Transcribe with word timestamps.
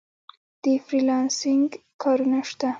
د 0.61 0.63
فری 0.85 1.01
لانسینګ 1.09 1.69
کارونه 2.01 2.39
شته؟ 2.49 2.69